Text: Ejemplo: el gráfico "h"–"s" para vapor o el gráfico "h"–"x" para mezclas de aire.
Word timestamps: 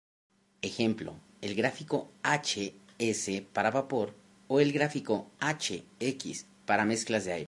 Ejemplo: 0.63 1.13
el 1.41 1.53
gráfico 1.53 2.09
"h"–"s" 2.23 3.43
para 3.53 3.69
vapor 3.69 4.15
o 4.47 4.59
el 4.59 4.71
gráfico 4.73 5.29
"h"–"x" 5.39 6.47
para 6.65 6.85
mezclas 6.85 7.23
de 7.25 7.33
aire. 7.33 7.39